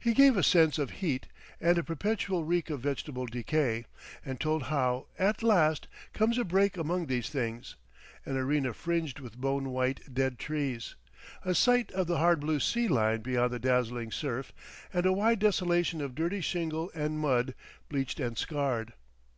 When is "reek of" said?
2.42-2.80